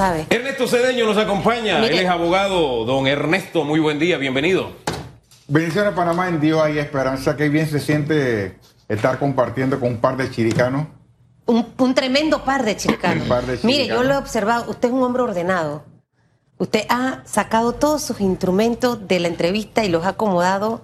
[0.00, 0.26] sabe.
[0.30, 1.78] Ernesto Cedeño nos acompaña.
[1.78, 1.92] Mire.
[1.98, 2.86] Él es abogado.
[2.86, 4.70] Don Ernesto, muy buen día, bienvenido.
[5.46, 7.36] Bendiciones Panamá, en Dios hay esperanza.
[7.36, 8.58] Qué bien se siente
[8.88, 10.86] estar compartiendo con un par de chiricanos.
[11.44, 13.24] Un, un tremendo par de chiricanos.
[13.24, 14.06] Un par de Mire, yo chiricanos.
[14.06, 14.70] lo he observado.
[14.70, 15.84] Usted es un hombre ordenado.
[16.56, 20.80] Usted ha sacado todos sus instrumentos de la entrevista y los ha acomodado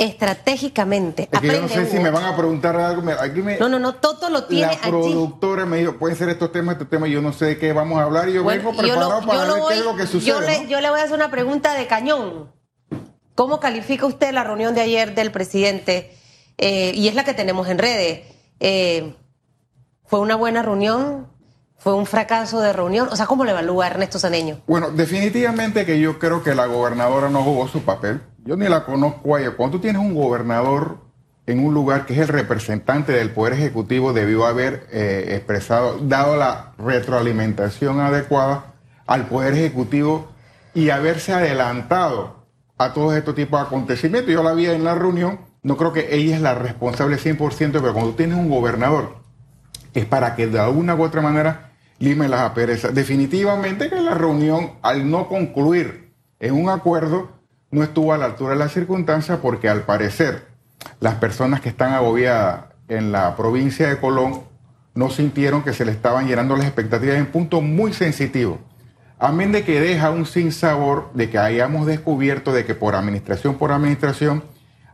[0.00, 1.28] estratégicamente.
[1.30, 3.02] Es que yo no sé si me van a preguntar algo.
[3.02, 4.90] me- Aquí me, No, no, no, Toto lo tiene la allí.
[4.90, 7.98] productora me dijo, pueden ser estos temas, estos temas, yo no sé de qué vamos
[8.00, 9.96] a hablar y yo Bueno, vengo y yo lo- preparado para ver qué es lo
[9.96, 10.26] que sucede.
[10.30, 10.68] Yo le, ¿no?
[10.68, 12.50] yo le voy a hacer una pregunta de cañón.
[13.34, 16.16] ¿Cómo califica usted la reunión de ayer del presidente?
[16.58, 18.20] Eh, y es la que tenemos en redes.
[18.58, 19.14] Eh,
[20.06, 21.28] ¿Fue una buena reunión?
[21.78, 23.08] ¿Fue un fracaso de reunión?
[23.10, 24.60] O sea, ¿cómo lo evalúa Ernesto Saneño?
[24.66, 28.20] Bueno, definitivamente que yo creo que la gobernadora no jugó su papel.
[28.50, 29.52] Yo ni la conozco a ella.
[29.52, 30.98] Cuando tú tienes un gobernador
[31.46, 36.36] en un lugar que es el representante del Poder Ejecutivo, debió haber eh, expresado, dado
[36.36, 38.74] la retroalimentación adecuada
[39.06, 40.32] al Poder Ejecutivo
[40.74, 42.44] y haberse adelantado
[42.76, 44.34] a todos estos tipos de acontecimientos.
[44.34, 47.92] Yo la vi en la reunión, no creo que ella es la responsable 100%, pero
[47.92, 49.18] cuando tú tienes un gobernador
[49.94, 52.92] es para que de alguna u otra manera lime las aperezas.
[52.96, 57.39] Definitivamente que la reunión, al no concluir en un acuerdo,
[57.70, 60.46] no estuvo a la altura de las circunstancias porque al parecer
[60.98, 64.42] las personas que están agobiadas en la provincia de Colón
[64.94, 68.58] no sintieron que se le estaban llenando las expectativas en punto muy sensitivo.
[69.18, 73.70] Amén de que deja un sinsabor de que hayamos descubierto de que por administración por
[73.70, 74.42] administración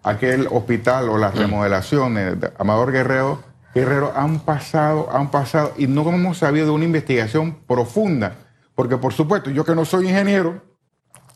[0.06, 3.42] aquel hospital o las remodelaciones de Amador Guerrero,
[3.74, 8.36] Guerrero han pasado, han pasado y no hemos sabido de una investigación profunda.
[8.76, 10.62] Porque por supuesto, yo que no soy ingeniero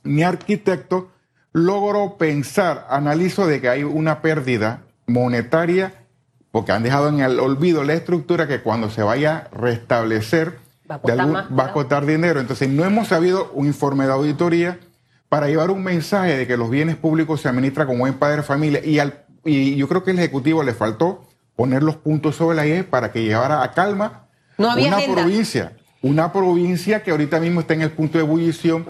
[0.04, 1.10] ni arquitecto,
[1.52, 5.94] logro pensar, analizo de que hay una pérdida monetaria
[6.52, 10.58] porque han dejado en el olvido la estructura que cuando se vaya a restablecer
[10.90, 12.40] Va a algún- más, va a costar dinero.
[12.40, 14.78] Entonces no hemos sabido un informe de auditoría
[15.28, 18.42] para llevar un mensaje de que los bienes públicos se administran como buen padre de
[18.42, 22.56] familia y, al, y yo creo que al Ejecutivo le faltó poner los puntos sobre
[22.56, 24.26] la I para que llevara a calma
[24.58, 25.22] No había una agenda.
[25.22, 28.86] provincia, una provincia que ahorita mismo está en el punto de ebullición,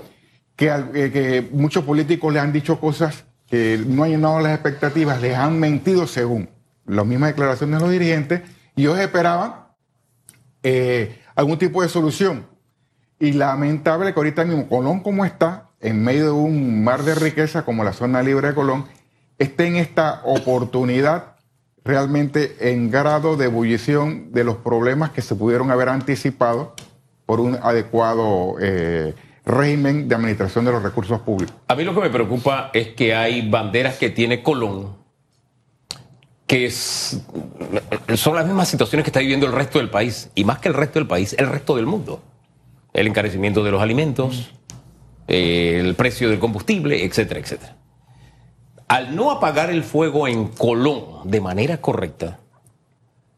[0.61, 5.37] eh, que muchos políticos le han dicho cosas que no han llenado las expectativas, les
[5.37, 6.49] han mentido según
[6.87, 8.43] las mismas declaraciones de los dirigentes,
[8.77, 9.67] y ellos esperaban
[10.63, 12.47] eh, algún tipo de solución.
[13.19, 17.65] Y lamentable que ahorita mismo Colón como está, en medio de un mar de riqueza
[17.65, 18.87] como la zona libre de Colón,
[19.39, 21.37] esté en esta oportunidad
[21.85, 26.75] realmente en grado de ebullición de los problemas que se pudieron haber anticipado
[27.25, 31.55] por un adecuado eh, régimen de administración de los recursos públicos.
[31.69, 35.01] A mí lo que me preocupa es que hay banderas que tiene Colón
[36.47, 37.23] que es-
[38.17, 40.75] son las mismas situaciones que está viviendo el resto del país, y más que el
[40.75, 42.23] resto del país, el resto del mundo.
[42.93, 44.51] El encarecimiento de los alimentos,
[45.29, 47.77] el precio del combustible, etcétera, etcétera.
[48.89, 52.41] Al no apagar el fuego en Colón de manera correcta,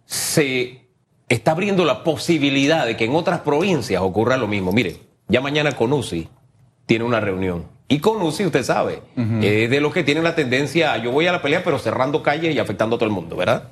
[0.06, 0.88] se
[1.28, 4.72] está abriendo la posibilidad de que en otras provincias ocurra lo mismo.
[4.72, 5.00] Mire,
[5.32, 6.28] ya mañana Conusi
[6.86, 7.64] tiene una reunión.
[7.88, 9.02] Y Conusi, usted sabe,
[9.42, 12.54] es de los que tienen la tendencia yo voy a la pelea, pero cerrando calles
[12.54, 13.70] y afectando a todo el mundo, ¿verdad?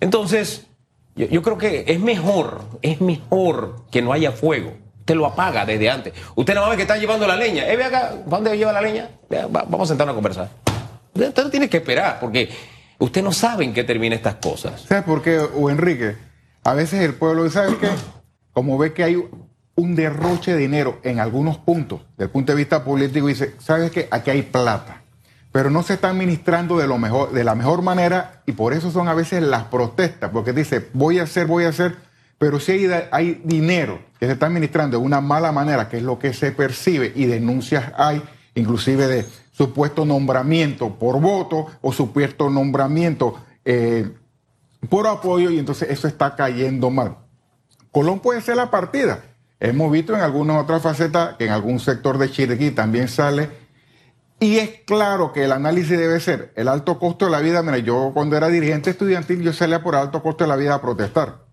[0.00, 0.66] Entonces,
[1.14, 4.72] yo, yo creo que es mejor, es mejor que no haya fuego.
[5.00, 6.12] Usted lo apaga desde antes.
[6.34, 7.68] Usted nada más ve que está llevando la leña.
[7.68, 9.10] Eh, ve acá, ¿para dónde lleva la leña?
[9.32, 10.48] Va- vamos a sentarnos a conversar.
[11.14, 12.48] Usted no tiene que esperar, porque
[12.98, 14.82] usted no sabe en qué termina estas cosas.
[14.82, 16.16] ¿Sabes por qué, o Enrique?
[16.64, 17.88] A veces el pueblo, ¿sabes qué?
[18.52, 19.22] Como ve que hay
[19.74, 24.08] un derroche de dinero en algunos puntos, del punto de vista político, dice, ¿sabes qué?
[24.10, 25.02] Aquí hay plata.
[25.50, 28.90] Pero no se está administrando de, lo mejor, de la mejor manera y por eso
[28.90, 31.96] son a veces las protestas, porque dice, voy a hacer, voy a hacer,
[32.38, 36.02] pero si hay, hay dinero que se está administrando de una mala manera, que es
[36.02, 38.22] lo que se percibe, y denuncias hay,
[38.54, 44.10] inclusive de supuesto nombramiento por voto o supuesto nombramiento eh,
[44.88, 47.18] por apoyo y entonces eso está cayendo mal.
[47.92, 49.22] Colón puede ser la partida.
[49.64, 53.48] Hemos visto en algunas otras facetas que en algún sector de Chiriquí también sale.
[54.40, 57.62] Y es claro que el análisis debe ser el alto costo de la vida.
[57.62, 60.80] Mira, yo cuando era dirigente estudiantil yo salía por alto costo de la vida a
[60.82, 61.44] protestar.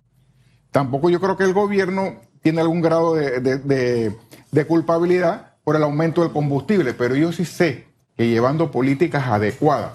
[0.71, 4.15] Tampoco yo creo que el gobierno tiene algún grado de, de-
[4.51, 7.85] de- culpabilidad por el aumento del combustible, pero yo sí sé
[8.17, 9.91] que llevando políticas adecuadas,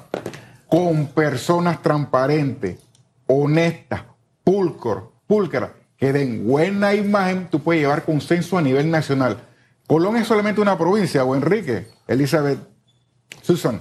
[0.69, 2.78] con personas transparentes,
[3.26, 4.02] honestas,
[4.44, 5.70] pulcro, pulcras,
[6.04, 9.38] que den buena imagen, tú puedes llevar consenso a nivel nacional.
[9.86, 12.58] Colón es solamente una provincia, o Enrique, Elizabeth,
[13.42, 13.80] Susan,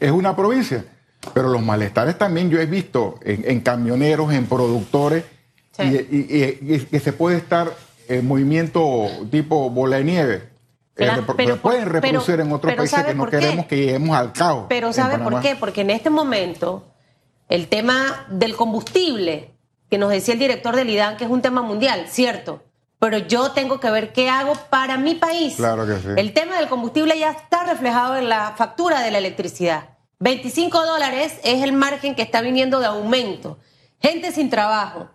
[0.00, 0.84] es una provincia,
[1.32, 5.24] pero los malestares también yo he visto en, en camioneros, en productores,
[5.76, 5.82] Sí.
[5.82, 7.72] y, y- y- y que se puede estar
[8.08, 10.34] el movimiento tipo bola de nieve.
[10.34, 10.50] eh,
[10.94, 13.30] Claro, repro- pero- pueden pero- reproducir en otros pero países ¿sabe que no qué?
[13.38, 14.66] queremos que lleguemos al caos.
[14.68, 15.56] Pero en ¿sabe por qué?
[15.56, 16.84] Porque en este momento
[17.48, 19.53] el tema del combustible,
[19.94, 22.64] que nos decía el director del IDAN, que es un tema mundial, cierto,
[22.98, 25.54] pero yo tengo que ver qué hago para mi país.
[25.54, 26.08] Claro que sí.
[26.16, 29.90] El tema del combustible ya está reflejado en la factura de la electricidad.
[30.18, 33.60] 25 dólares es el margen que está viniendo de aumento.
[34.00, 35.10] Gente sin trabajo,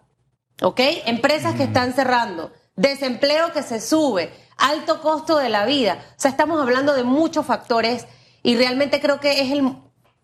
[0.61, 0.79] ¿ok?
[1.07, 6.05] Empresas que están cerrando, desempleo que se sube, alto costo de la vida.
[6.11, 8.07] O sea, estamos hablando de muchos factores
[8.43, 9.75] y realmente creo que es el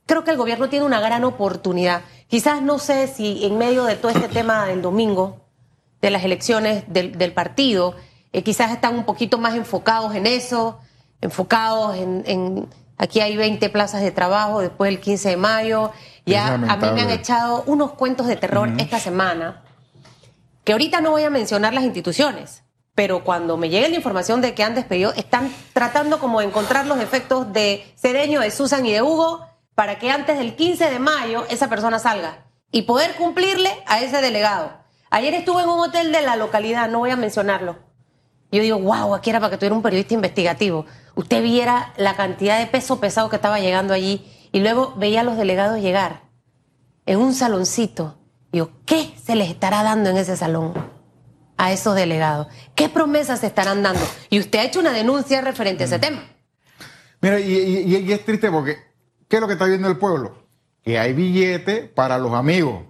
[0.05, 2.03] creo que el gobierno tiene una gran oportunidad.
[2.27, 5.37] Quizás no sé si en medio de todo este tema del domingo,
[6.01, 7.95] de las elecciones del, del partido,
[8.33, 10.79] eh, quizás están un poquito más enfocados en eso,
[11.21, 12.67] enfocados en, en-
[12.97, 15.91] aquí hay 20 plazas de trabajo después del 15 de mayo.
[16.25, 19.61] Ya a mí me han echado unos cuentos de terror esta semana
[20.63, 22.63] que ahorita no voy a mencionar las instituciones,
[22.95, 26.87] pero cuando me llegue la información de que han despedido, están tratando como de encontrar
[26.87, 29.45] los efectos de Cedeño, de Susan y de Hugo
[29.75, 34.21] para que antes del 15 de mayo esa persona salga y poder cumplirle a ese
[34.21, 34.71] delegado.
[35.11, 37.77] Ayer estuve en un hotel de la localidad, no voy a mencionarlo.
[38.51, 40.85] Yo digo, wow, aquí era para que tuviera un periodista investigativo.
[41.15, 45.23] Usted viera la cantidad de peso pesado que estaba llegando allí y luego veía a
[45.23, 46.23] los delegados llegar
[47.05, 48.17] en un saloncito.
[48.51, 50.73] Digo, ¿qué se les estará dando en ese salón
[51.57, 52.47] a esos delegados?
[52.75, 54.01] ¿Qué promesas se estarán dando?
[54.29, 56.23] Y usted ha hecho una denuncia referente a ese tema.
[57.21, 58.77] Mira, y, y- y es triste porque,
[59.27, 60.35] ¿qué es lo que está viendo el pueblo?
[60.83, 62.83] Que hay billete para los amigos,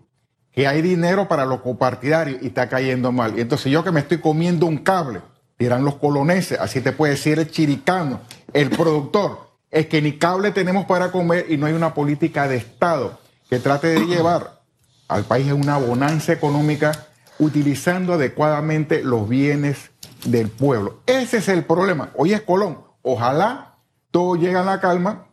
[0.51, 3.37] que hay dinero para los copartidarios y está cayendo mal.
[3.37, 5.21] Y entonces yo que me estoy comiendo un cable,
[5.57, 8.21] dirán los coloneses, así te puede decir el chiricano,
[8.53, 12.57] el productor, es que ni cable tenemos para comer y no hay una política de
[12.57, 14.61] Estado que trate de llevar
[15.07, 17.07] al país en una bonanza económica
[17.39, 19.91] utilizando adecuadamente los bienes
[20.25, 21.01] del pueblo.
[21.05, 22.11] Ese es el problema.
[22.15, 22.79] Hoy es Colón.
[23.01, 23.75] Ojalá
[24.11, 25.27] todo llegue a la calma.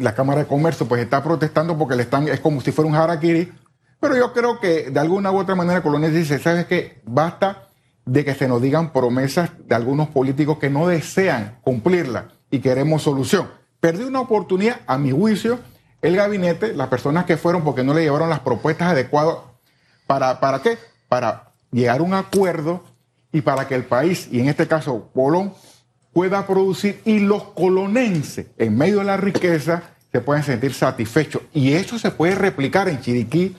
[0.00, 2.96] La Cámara de Comercio pues está protestando porque le están, es como si fuera un
[2.96, 3.52] harakiri.
[4.00, 7.00] Pero yo creo que de alguna u otra manera Colón dice, ¿sabes qué?
[7.04, 7.68] Basta
[8.04, 13.02] de que se nos digan promesas de algunos políticos que no desean cumplirlas y queremos
[13.02, 13.48] solución.
[13.80, 15.58] Perdí una oportunidad, a mi juicio,
[16.00, 19.36] el gabinete, las personas que fueron porque no le llevaron las propuestas adecuadas
[20.08, 20.78] ¿Para, ¿Para qué?
[21.08, 22.82] Para llegar a un acuerdo
[23.30, 25.52] y para que el país, y en este caso Colón,
[26.18, 31.42] pueda producir y los colonenses, en medio de la riqueza, se puedan sentir satisfechos.
[31.54, 33.54] Y eso se puede replicar en Chiriquí,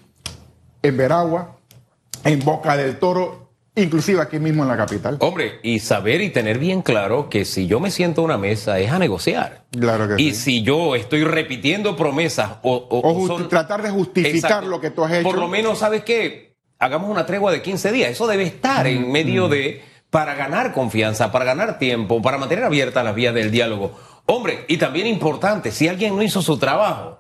[0.82, 1.56] en Veragua,
[2.26, 5.16] en Boca del Toro, inclusive aquí mismo en la capital.
[5.22, 8.78] Hombre, y saber y tener bien claro que si yo me siento a una mesa
[8.80, 9.64] es a negociar.
[9.72, 10.36] Claro que Y sí.
[10.36, 15.24] si yo estoy repitiendo promesas o, o- tratar de justificar lo que tú has hecho.
[15.24, 16.58] Por lo menos, ¿sabes qué?
[16.78, 18.12] Hagamos una tregua de 15 días.
[18.12, 19.88] Eso debe estar Mm, en medio de...
[20.10, 23.92] Para ganar confianza, para ganar tiempo, para mantener abiertas las vías del diálogo.
[24.26, 27.20] Hombre, y también importante, si alguien no hizo su trabajo,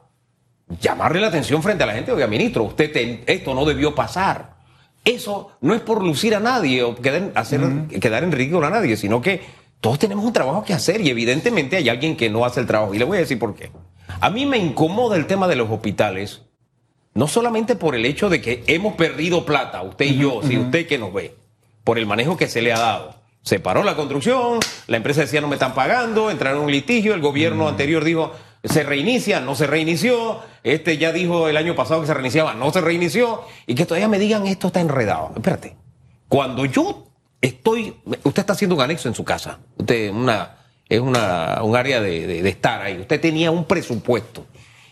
[0.81, 4.57] llamarle la atención frente a la gente, oiga, ministro, usted te- esto no debió pasar.
[5.05, 7.61] Eso no es por lucir a nadie o quedar, hacer,
[8.01, 9.41] quedar en ridículo a nadie, sino que
[9.81, 12.93] todos tenemos un trabajo que hacer y evidentemente hay alguien que no hace el trabajo.
[12.93, 13.71] Y le voy a decir por qué.
[14.19, 16.41] A mí me incomoda el tema de los hospitales,
[17.13, 20.85] no solamente por el hecho de que hemos perdido plata, usted y yo, si usted
[20.85, 21.35] que nos ve,
[21.83, 23.15] por el manejo que se le ha dado.
[23.41, 27.13] Se paró la construcción, la empresa decía no me están pagando, entraron en un litigio,
[27.13, 32.01] el gobierno anterior dijo se reinicia, no se reinició, este ya dijo el año pasado
[32.01, 35.31] que se reiniciaba, no se reinició, y que todavía me digan esto está enredado.
[35.33, 35.77] Espérate,
[36.27, 37.07] cuando yo
[37.39, 40.57] estoy, usted está haciendo un anexo en su casa, usted una,
[40.89, 44.45] es una, un área de, de- de estar ahí, usted tenía un presupuesto,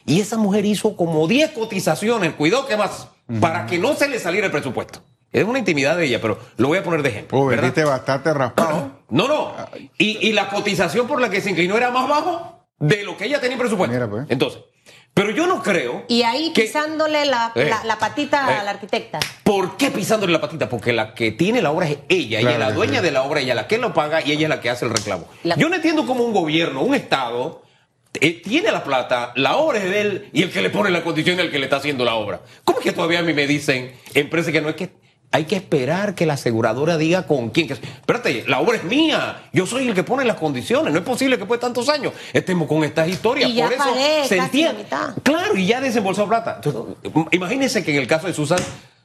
[0.06, 3.10] y esa mujer hizo como 10 cotizaciones, cuidado que más,
[3.42, 5.02] para que no se le saliera el presupuesto.
[5.42, 7.40] Es una intimidad de ella, pero lo voy a poner de ejemplo.
[7.40, 8.98] Oh, vendiste bastante raspado.
[9.10, 9.54] No, no.
[9.98, 13.24] Y, y la cotización por la que se inclinó era más bajo de lo que
[13.26, 13.94] ella tenía en presupuesto.
[13.94, 14.26] Mira, pues.
[14.28, 14.60] Entonces,
[15.14, 16.04] pero yo no creo.
[16.10, 18.56] Y ahí que- pisándole la, Eh, la- la patita eh.
[18.58, 19.20] a la arquitecta.
[19.44, 20.68] ¿Por qué pisándole la patita?
[20.68, 23.06] Porque la que tiene la obra es ella, ella es la dueña sí.
[23.06, 24.84] de la obra, ella es la que lo paga y ella es la que hace
[24.84, 25.26] el reclamo.
[25.44, 27.64] La- Yo no entiendo cómo un gobierno, un Estado,
[28.20, 31.02] eh, tiene la plata, la obra es de él y el que le pone la
[31.02, 32.42] condición es el que le está haciendo la obra.
[32.66, 34.90] ¿Cómo es que todavía a mí me dicen, empresas que no es que
[35.32, 37.68] hay que esperar que la aseguradora diga con quién?
[37.68, 41.06] Que, espérate, la obra es mía, yo soy el que pone las condiciones, no es
[41.06, 43.50] posible que después de tantos años estemos con estas historias.
[43.50, 44.74] Y ya Por eso pagué se casi entiende.
[44.74, 45.14] la mitad.
[45.24, 46.62] Claro, y ya desembolsó plata.
[46.64, 46.96] Entonces,
[47.32, 48.60] imagínense que en el caso de Susan,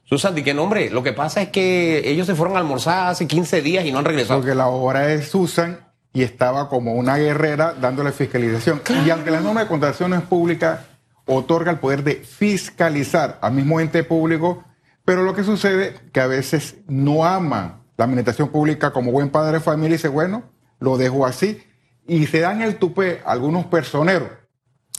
[0.04, 3.08] Susan, di que no, hombre, lo que pasa es que ellos se fueron a almorzar
[3.08, 4.40] hace 15 días y no han regresado.
[4.40, 5.80] Porque la obra es Susan
[6.12, 8.82] y estaba como una guerrera dándole fiscalización.
[9.06, 10.80] Y aunque la norma de contrataciones públicas
[11.24, 14.62] otorga el poder de fiscalizar al mismo ente público,
[15.04, 19.54] pero lo que sucede que a veces no aman la administración pública como buen padre
[19.58, 20.44] de familia dice, bueno,
[20.80, 21.62] lo dejo así.
[22.06, 24.28] Y se dan el tupé algunos personeros.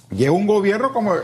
[0.09, 1.15] Llega un gobierno como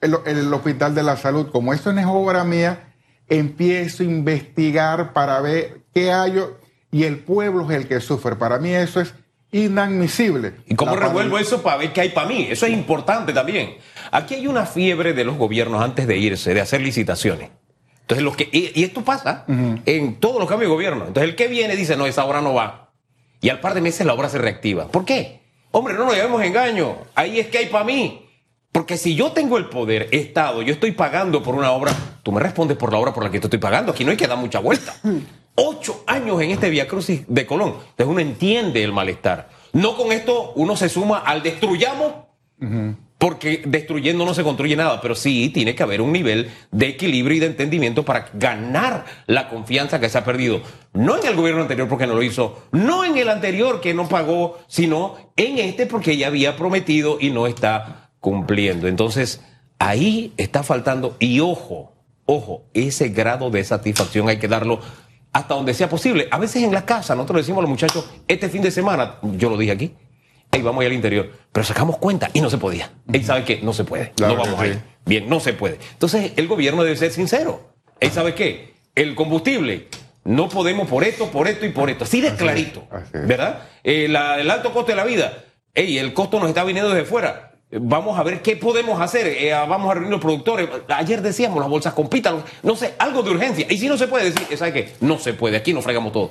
[0.00, 2.94] el, el Hospital de la Salud, como esto no es obra mía,
[3.28, 6.40] empiezo a investigar para ver qué hay
[6.90, 8.36] y el pueblo es el que sufre.
[8.36, 9.14] Para mí eso es
[9.50, 10.54] inadmisible.
[10.66, 12.46] ¿Y cómo revuelvo eso para ver qué hay para mí?
[12.50, 13.76] Eso es importante también.
[14.10, 17.50] Aquí hay una fiebre de los gobiernos antes de irse, de hacer licitaciones.
[18.08, 21.04] Entonces, los que, y, esto pasa en todos los cambios de gobierno.
[21.08, 22.88] Entonces, el que viene dice, no, esa obra no va.
[23.42, 24.88] Y al par de meses la obra se reactiva.
[24.88, 25.42] ¿Por qué?
[25.72, 26.96] Hombre, no nos llevemos engaño.
[27.14, 28.26] Ahí es que hay para mí.
[28.72, 32.40] Porque si yo tengo el poder, Estado, yo estoy pagando por una obra, tú me
[32.40, 33.92] respondes por la obra por la que te estoy pagando.
[33.92, 34.96] Aquí no hay que dar mucha vuelta.
[35.54, 37.74] Ocho años en este Via Crucis de Colón.
[37.90, 39.50] Entonces uno entiende el malestar.
[39.74, 42.14] No con esto uno se suma al destruyamos,
[43.18, 47.36] porque destruyendo no se construye nada, pero sí tiene que haber un nivel de equilibrio
[47.36, 50.62] y de entendimiento para ganar la confianza que se ha perdido.
[50.92, 54.08] No en el gobierno anterior porque no lo hizo, no en el anterior que no
[54.08, 58.86] pagó, sino en este porque ya había prometido y no está cumpliendo.
[58.86, 59.42] Entonces,
[59.80, 61.94] ahí está faltando, y ojo,
[62.24, 64.80] ojo, ese grado de satisfacción hay que darlo
[65.32, 66.28] hasta donde sea posible.
[66.30, 69.50] A veces en la casa, nosotros decimos a los muchachos, este fin de semana, yo
[69.50, 69.94] lo dije aquí,
[70.52, 71.30] hey, vamos ir al interior.
[71.52, 72.90] Pero sacamos cuenta y no se podía.
[73.12, 74.12] Él sabe que no se puede.
[74.20, 74.80] no vamos a ir.
[75.04, 75.78] Bien, no se puede.
[75.92, 77.72] Entonces, el gobierno debe ser sincero.
[78.00, 78.74] Él sabe qué?
[78.94, 79.88] El combustible.
[80.24, 82.04] No podemos por esto, por esto y por esto.
[82.04, 82.86] Así de clarito.
[83.12, 83.62] ¿Verdad?
[83.82, 85.44] El alto costo de la vida.
[85.74, 89.26] Hey, el costo nos está viniendo desde fuera Vamos a ver qué podemos hacer.
[89.26, 90.68] Eh, vamos a reunir los productores.
[90.88, 92.42] Ayer decíamos las bolsas compitan.
[92.62, 93.66] No sé, algo de urgencia.
[93.68, 94.94] Y si no se puede decir, ¿sabe qué?
[95.00, 95.58] No se puede.
[95.58, 96.30] Aquí nos fregamos todo.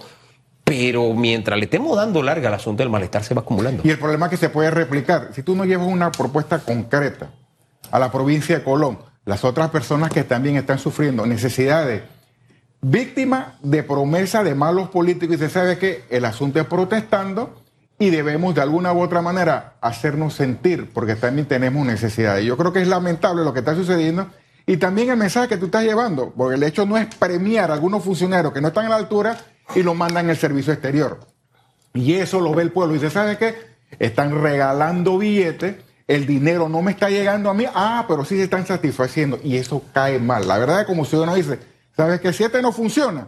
[0.68, 3.84] Pero mientras le estemos dando larga al asunto, el malestar se va acumulando.
[3.86, 5.30] Y el problema es que se puede replicar.
[5.34, 7.30] Si tú no llevas una propuesta concreta
[7.90, 12.04] a la provincia de Colón, las otras personas que también están sufriendo necesidades,
[12.82, 17.62] víctimas de promesa de malos políticos, y se sabe que el asunto es protestando
[17.98, 22.44] y debemos de alguna u otra manera hacernos sentir, porque también tenemos necesidades.
[22.44, 24.28] Yo creo que es lamentable lo que está sucediendo
[24.66, 27.76] y también el mensaje que tú estás llevando, porque el hecho no es premiar a
[27.76, 29.38] algunos funcionarios que no están a la altura
[29.76, 31.20] y lo mandan al servicio exterior.
[31.94, 33.56] Y eso lo ve el pueblo y dice, ¿sabe qué?
[34.00, 35.76] Están regalando billetes,
[36.08, 39.58] el dinero no me está llegando a mí, ah, pero sí se están satisfaciendo y
[39.58, 40.48] eso cae mal.
[40.48, 41.60] La verdad es como si uno dice,
[41.96, 42.32] ¿sabes qué?
[42.34, 43.28] Si este no funciona,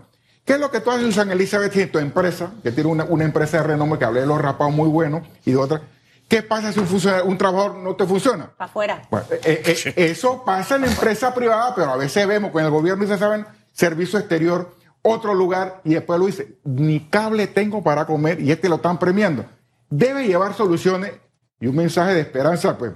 [0.50, 2.89] ¿Qué es lo que tú haces en San Elizabeth y en tu empresa, que tiene
[2.89, 5.84] una, empresa de renombre que hablé de los rapados muy buenos y de otra?
[6.27, 6.88] ¿Qué pasa si un,
[7.25, 8.50] un trabajador no te funciona?
[8.58, 9.01] Para afuera.
[9.29, 12.72] Eh, eh, eh, eso pasa en la empresa privada, pero a veces vemos con el
[12.72, 17.84] gobierno y se saben servicio exterior, otro lugar, y después lo dice, ni cable tengo
[17.84, 19.46] para comer y este lo están premiando.
[19.89, 21.13] Debe llevar soluciones
[21.60, 22.94] y un mensaje de esperanza pues,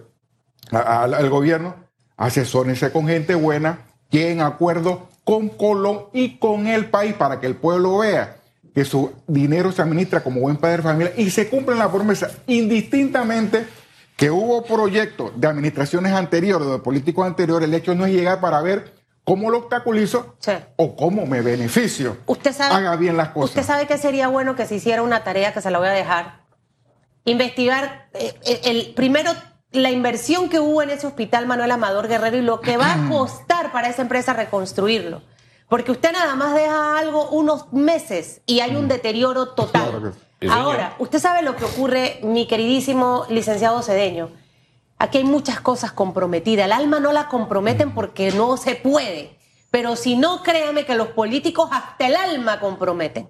[0.72, 1.76] al gobierno.
[2.16, 3.80] Asesórense con gente buena,
[4.22, 8.38] en acuerdo con Colón y con el país para que el pueblo vea
[8.76, 12.30] que su dinero se administra como buen padre de familia y se cumplen la promesa
[12.48, 13.66] indistintamente
[14.18, 18.62] que hubo proyectos de administraciones anteriores, de políticos anteriores, el hecho no es llegar para
[18.62, 20.36] ver cómo lo obstaculizo
[20.76, 22.18] o cómo me beneficio.
[22.26, 23.52] Usted sabe, haga bien las cosas.
[23.52, 25.92] Usted sabe que sería bueno que se hiciera una tarea que se la voy a
[25.92, 26.42] dejar.
[27.26, 29.32] Investigar, eh, eh, el primero
[29.72, 33.10] la inversión que hubo en ese hospital Manuel Amador Guerrero y lo que va a
[33.10, 35.22] costar para esa empresa reconstruirlo.
[35.68, 40.14] Porque usted nada más deja algo unos meses y hay un deterioro total.
[40.50, 44.30] Ahora, usted sabe lo que ocurre, mi queridísimo licenciado Cedeño.
[44.98, 46.66] Aquí hay muchas cosas comprometidas.
[46.66, 49.38] El alma no la comprometen porque no se puede.
[49.72, 53.30] Pero si no, créame que los políticos hasta el alma comprometen.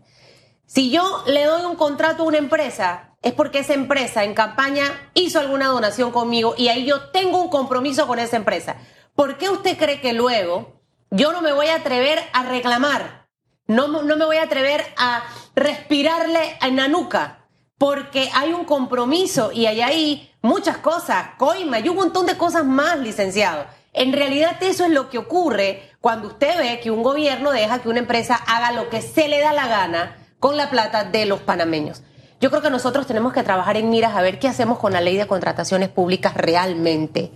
[0.65, 5.11] Si yo le doy un contrato a una empresa es porque esa empresa en campaña
[5.13, 8.75] hizo alguna donación conmigo y ahí yo tengo un compromiso con esa empresa.
[9.15, 13.29] ¿Por qué usted cree que luego yo no me voy a atrever a reclamar?
[13.65, 15.23] No, no me voy a atrever a
[15.55, 17.42] respirarle en la nuca
[17.83, 22.63] porque hay un compromiso y hay ahí muchas cosas, coima y un montón de cosas
[22.63, 23.65] más, licenciado.
[23.91, 27.89] En realidad eso es lo que ocurre cuando usted ve que un gobierno deja que
[27.89, 31.41] una empresa haga lo que se le da la gana con la plata de los
[31.41, 32.03] panameños.
[32.39, 35.01] Yo creo que nosotros tenemos que trabajar en miras a ver qué hacemos con la
[35.01, 37.33] ley de contrataciones públicas realmente.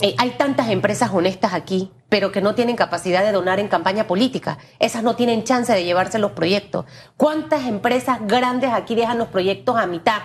[0.00, 4.06] Eh, hay tantas empresas honestas aquí, pero que no tienen capacidad de donar en campaña
[4.06, 4.58] política.
[4.78, 6.86] Esas no tienen chance de llevarse los proyectos.
[7.16, 10.22] ¿Cuántas empresas grandes aquí dejan los proyectos a mitad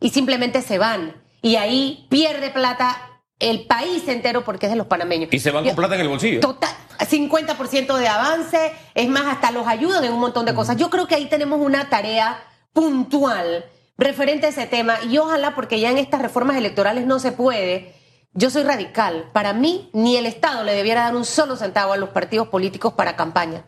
[0.00, 1.16] y simplemente se van?
[1.42, 2.96] Y ahí pierde plata
[3.38, 5.32] el país entero porque es de los panameños.
[5.32, 6.40] Y se van con plata en el bolsillo.
[6.40, 10.76] Total, 50% de avance, es más, hasta los ayudan en un montón de cosas.
[10.76, 13.64] Yo creo que ahí tenemos una tarea puntual
[13.96, 17.94] referente a ese tema y ojalá porque ya en estas reformas electorales no se puede.
[18.38, 19.28] Yo soy radical.
[19.32, 22.92] Para mí, ni el Estado le debiera dar un solo centavo a los partidos políticos
[22.92, 23.64] para campaña.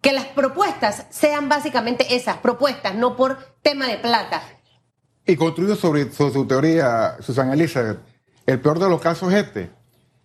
[0.00, 4.40] que las propuestas sean básicamente esas, propuestas, no por tema de plata.
[5.26, 7.98] Y construido sobre, sobre su teoría, Susana Elizabeth,
[8.46, 9.68] el peor de los casos es este,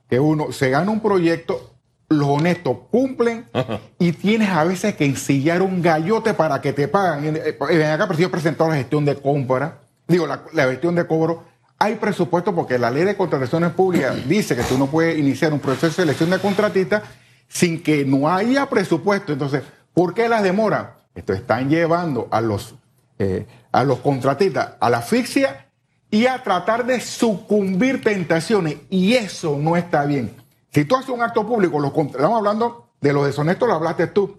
[0.10, 1.76] que uno se gana un proyecto,
[2.08, 3.50] los honestos cumplen
[4.00, 7.36] y tienes a veces que ensillar un gallote para que te paguen.
[7.36, 10.64] Eh, Ven acá, pero si yo he presentado la gestión de compra, digo, la, la
[10.68, 11.44] gestión de cobro,
[11.86, 15.60] hay presupuesto porque la ley de contrataciones públicas dice que tú no puedes iniciar un
[15.60, 17.04] proceso de selección de contratistas
[17.48, 19.34] sin que no haya presupuesto.
[19.34, 19.64] Entonces,
[19.94, 20.92] ¿por qué las demoran?
[21.14, 22.76] Esto están llevando a los,
[23.20, 25.68] eh, a los contratistas a la asfixia
[26.10, 28.78] y a tratar de sucumbir tentaciones.
[28.90, 30.36] Y eso no está bien.
[30.72, 34.38] Si tú haces un acto público, los, estamos hablando de los deshonestos, lo hablaste tú,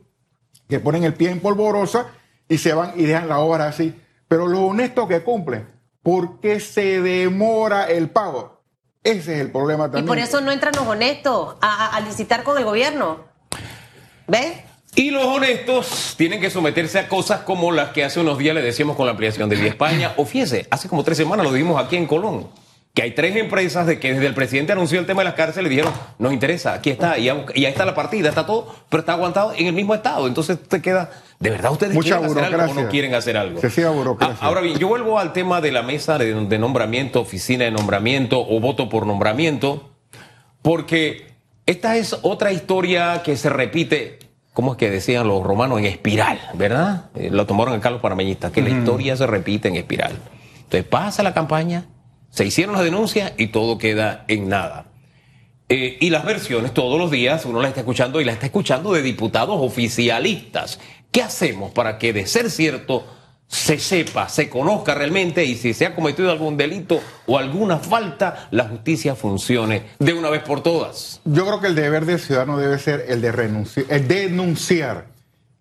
[0.69, 2.09] que ponen el pie en polvorosa
[2.49, 3.95] y se van y dejan la obra así.
[4.29, 5.76] Pero los honestos que cumplen,
[6.07, 8.63] ¿por qué se demora el pago?
[9.03, 10.07] Ese es el problema Y también.
[10.07, 13.25] por eso no entran los honestos a, a- a licitar con el gobierno.
[14.29, 14.53] ¿Ves?
[14.95, 18.63] Y los honestos tienen que someterse a cosas como las que hace unos días le
[18.63, 20.15] decíamos con la ampliación de Vía España.
[20.17, 22.49] O fíjese, hace como tres semanas lo vimos aquí en Colón.
[22.97, 25.69] Que hay tres empresas de que desde el presidente anunció el tema de las cárceles
[25.69, 29.53] dijeron, nos interesa, aquí está, y ahí está la partida, está todo, pero está aguantado
[29.55, 30.27] en el mismo estado.
[30.27, 32.83] Entonces te queda, ¿de verdad ustedes Mucha quieren hacer algo o burocracia.
[32.83, 33.59] no quieren hacer algo?
[33.59, 34.39] Excesiva burocracia.
[34.41, 37.71] Ah, ahora bien, yo vuelvo al tema de la mesa de, de nombramiento, oficina de
[37.71, 39.91] nombramiento o voto por nombramiento,
[40.63, 41.27] porque
[41.67, 44.21] esta es otra historia que se repite,
[44.55, 45.81] ¿cómo es que decían los romanos?
[45.81, 47.11] En espiral, ¿verdad?
[47.15, 50.13] Eh, lo tomaron en Carlos Parameñista, que la historia se repite en espiral.
[50.57, 51.85] Entonces pasa la campaña,
[52.37, 54.85] se hicieron las denuncias y todo queda en nada.
[55.71, 58.93] Eh, y las versiones todos los días uno las está escuchando y las está escuchando
[58.93, 60.79] de diputados oficialistas.
[61.11, 63.07] ¿Qué hacemos para que de ser cierto
[63.49, 68.49] se sepa, se conozca realmente y si se ha cometido algún delito o alguna falta,
[68.51, 71.23] la justicia funcione de una vez por todas?
[71.25, 75.16] Yo creo que el deber del ciudadano debe ser el de renunciar, el de denunciar.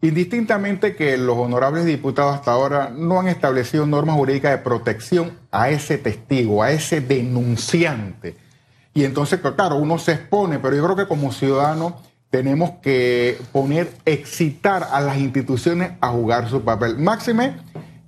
[0.05, 5.71] Indistintamente que los honorables diputados hasta ahora no han establecido normas jurídicas de protección a
[5.71, 8.37] ese testigo, a ese denunciante.
[8.93, 13.93] Y entonces, claro, uno se expone, pero yo creo que como ciudadano tenemos que poner,
[14.05, 16.99] excitar a las instituciones a jugar su papel.
[16.99, 17.55] Máxime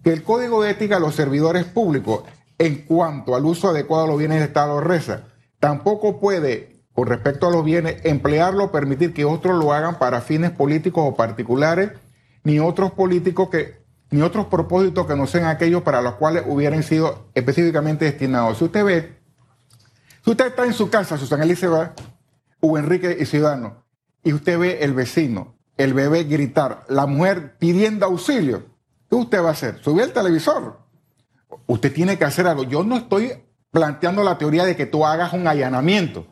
[0.03, 2.25] que el Código de Ética de los servidores públicos,
[2.59, 5.23] en cuanto al uso adecuado de los bienes del Estado, reza,
[5.59, 10.49] tampoco puede, con respecto a los bienes, emplearlo permitir que otros lo hagan para fines
[10.49, 11.91] políticos o particulares,
[12.43, 16.81] ni otros políticos que, ni otros propósitos que no sean aquellos para los cuales hubieran
[16.81, 18.57] sido específicamente destinados.
[18.57, 19.15] Si usted ve,
[20.25, 21.91] si usted está en su casa, Susana Elizabeth,
[22.61, 23.83] o Enrique y Ciudadano,
[24.23, 28.63] y usted ve el vecino, el bebé gritar, la mujer pidiendo auxilio,
[29.07, 29.77] ¿qué usted va a hacer?
[29.83, 30.79] Subir el televisor.
[31.67, 32.63] Usted tiene que hacer algo.
[32.63, 33.33] Yo no estoy
[33.69, 36.25] planteando la teoría de que tú hagas un allanamiento,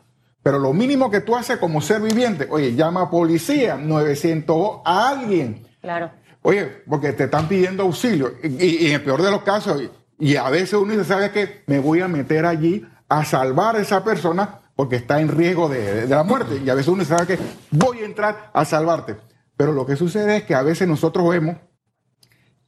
[0.46, 5.08] pero lo mínimo que tú haces como ser viviente, oye, llama a policía, 900 a
[5.08, 5.66] alguien.
[5.80, 6.12] Claro.
[6.42, 8.34] Oye, porque te están pidiendo auxilio.
[8.44, 9.82] Y, y en el peor de los casos,
[10.20, 11.64] y, a veces uno dice, ¿sabes qué?
[11.66, 16.06] Me voy a meter allí a salvar a esa persona porque está en riesgo de,
[16.06, 16.62] de la muerte.
[16.64, 17.44] Y a veces uno dice, ¿sabes qué?
[17.72, 19.16] Voy a entrar a salvarte.
[19.56, 21.56] Pero lo que sucede es que a veces nosotros vemos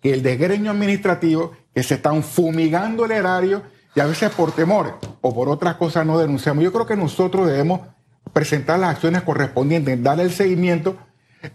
[0.01, 3.63] que el desgreño administrativo, que se están fumigando el erario
[3.99, 6.63] y a veces por temores o por otras cosas no denunciamos.
[6.63, 7.81] Yo creo que nosotros debemos
[8.33, 10.97] presentar las acciones correspondientes, darle el seguimiento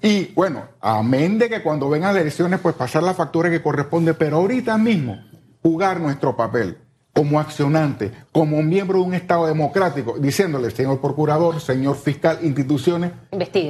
[0.02, 4.14] y, bueno, amén de que cuando vengan las elecciones, pues pasar la factura que corresponde,
[4.14, 5.24] pero ahorita mismo
[5.62, 6.80] jugar nuestro papel
[7.14, 13.14] como accionante, como miembro de un Estado democrático, diciéndole, señor procurador, señor fiscal, instituciones,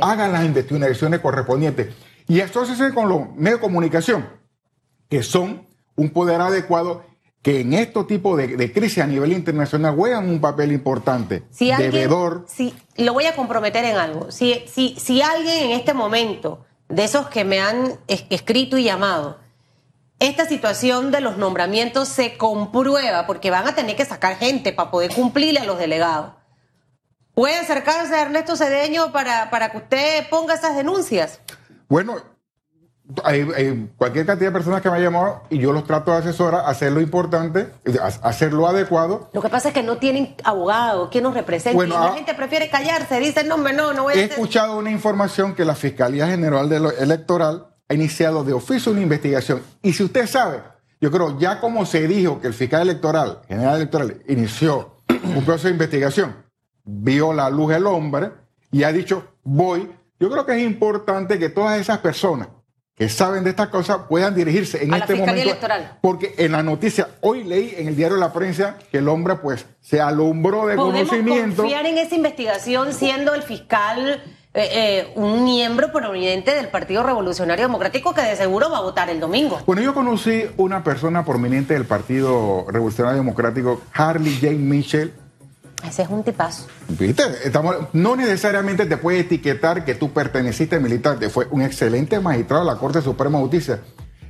[0.02, 1.94] hagan las investigaciones correspondientes
[2.28, 4.26] y asóciese con los medios de comunicación,
[5.10, 7.13] que son un poder adecuado
[7.44, 11.72] que en estos tipos de, de crisis a nivel internacional juegan un papel importante, Si
[11.72, 12.46] alguien, devedor.
[12.48, 14.32] si, lo voy a comprometer en algo.
[14.32, 18.84] Si, si, si alguien en este momento, de esos que me han es- escrito y
[18.86, 19.40] llamado,
[20.20, 24.90] esta situación de los nombramientos se comprueba porque van a tener que sacar gente para
[24.90, 26.32] poder cumplirle a los delegados.
[27.34, 31.42] Puede acercarse a Ernesto Cedeño para, para que usted ponga esas denuncias.
[31.90, 32.16] Bueno,
[33.24, 36.18] hay, hay cualquier cantidad de personas que me han llamado y yo los trato de
[36.18, 37.70] asesorar, hacer lo importante,
[38.02, 39.30] ha- hacer lo adecuado.
[39.34, 41.76] Lo que pasa es que no tienen abogado, ¿quién nos representa?
[41.76, 44.32] Bueno, y la ah- gente prefiere callarse, dice, no, no, no voy a He hacer...
[44.32, 49.62] escuchado una información que la Fiscalía General de Electoral ha iniciado de oficio una investigación.
[49.82, 50.62] Y si usted sabe,
[51.02, 55.68] yo creo, ya como se dijo que el fiscal electoral, general electoral, inició un proceso
[55.68, 56.36] de investigación,
[56.86, 58.32] vio la luz el hombre
[58.72, 62.48] y ha dicho, voy, yo creo que es importante que todas esas personas
[62.96, 65.66] que saben de estas cosas puedan dirigirse en A la este Fiscalía momento.
[65.66, 65.98] Electoral.
[66.02, 69.66] Porque en la noticia, hoy leí en el diario La Prensa que el hombre pues
[69.82, 71.64] se alumbró de ¿Podemos conocimiento.
[71.64, 74.22] confiar en esa investigación siendo el fiscal
[74.56, 79.10] eh, eh, un miembro prominente del Partido Revolucionario Democrático que de seguro va a votar
[79.10, 79.60] el domingo.
[79.66, 85.12] Bueno, yo conocí una persona prominente del Partido Revolucionario Democrático, Harley Jane Mitchell.
[85.88, 86.68] Ese es un tipazo.
[86.88, 87.24] ¿Viste?
[87.44, 91.30] Estamos, no necesariamente te puede etiquetar que tú perteneciste militante.
[91.30, 93.82] Fue un excelente magistrado de la Corte Suprema de Justicia.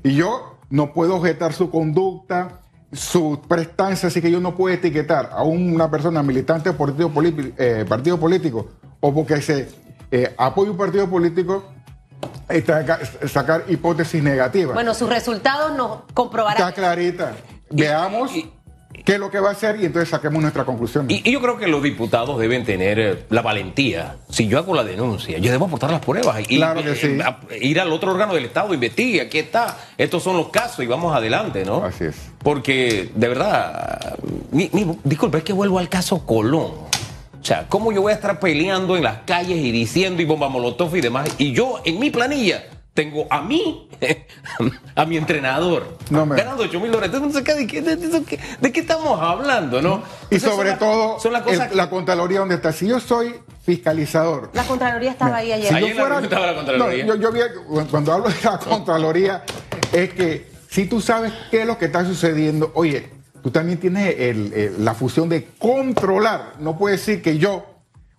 [0.04, 2.62] Y yo no puedo objetar su conducta,
[2.92, 7.12] su prestancia, así que yo no puedo etiquetar a una persona militante de partido,
[7.58, 9.70] eh, partido político o porque se
[10.12, 11.64] eh, apoya un partido político
[13.28, 14.74] sacar hipótesis negativas.
[14.74, 16.58] Bueno, sus resultados nos comprobarán.
[16.70, 17.34] Está clarita.
[17.70, 18.32] Veamos
[19.04, 21.08] qué es lo que va a hacer y entonces saquemos nuestra conclusión.
[21.10, 24.18] Y, yo creo que los diputados deben tener eh, la valentía.
[24.30, 26.42] Si yo hago la denuncia, yo debo aportar las pruebas.
[26.48, 27.18] Y, claro que sí.
[27.62, 29.78] ir al otro órgano del Estado, investigue, aquí está.
[29.98, 31.84] Estos son los casos y vamos adelante, ¿no?
[31.84, 32.16] Así es.
[32.42, 34.18] Porque, de verdad,
[35.04, 36.72] disculpe, es que vuelvo al caso Colón.
[37.44, 40.48] O sea, ¿cómo yo voy a estar peleando en las calles y diciendo y bomba
[40.48, 41.30] molotov y demás?
[41.38, 43.90] Y yo en mi planilla tengo a mí,
[44.96, 47.16] a mi entrenador, ganando 8 mil dólares.
[47.16, 50.04] Entonces, ¿de qué, de, qué, estamos hablando, no?
[50.30, 51.18] Y sobre todo,
[51.74, 52.72] la Contraloría donde está.
[52.72, 54.52] Si yo soy fiscalizador.
[54.54, 55.74] La Contraloría estaba ahí ayer.
[55.74, 57.06] Si yo estaba la Contraloría.
[57.06, 57.40] No, yo, vi,
[57.90, 59.44] cuando hablo de la Contraloría,
[59.92, 63.10] es que si tú sabes qué es lo que está sucediendo, oye,
[63.42, 66.54] tú también tienes la fusión de controlar.
[66.60, 67.66] No puede decir que yo,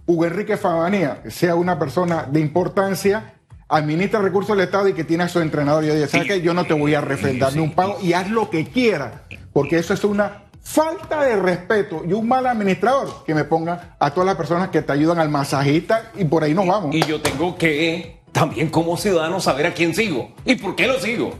[0.06, 3.34] Hugo Enrique Fabanía, sea una persona de importancia,
[3.68, 5.84] administra recursos del Estado y que tiene a su entrenador.
[5.84, 6.40] Y yo digo, ¿sabes qué?
[6.40, 9.12] Yo no te voy a refrendar ni un pago y haz lo que quieras,
[9.52, 14.10] porque eso es una falta de respeto y un mal administrador que me ponga a
[14.10, 16.94] todas las personas que te ayudan al masajista y por ahí nos vamos.
[16.94, 20.98] Y yo tengo que también como ciudadano saber a quién sigo y por qué lo
[21.00, 21.34] sigo.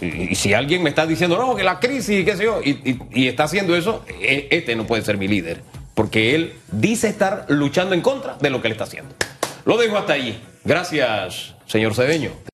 [0.00, 3.44] Y, si alguien me está diciendo, no, que la crisis, qué sé yo, y, está
[3.44, 5.62] haciendo eso, e, este no puede ser mi líder.
[5.94, 9.14] Porque él dice estar luchando en contra de lo que él está haciendo.
[9.64, 10.40] Lo dejo hasta ahí.
[10.64, 12.30] Gracias, señor Cedeño.